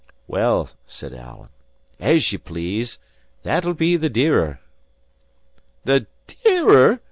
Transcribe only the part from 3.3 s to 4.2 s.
that'll be the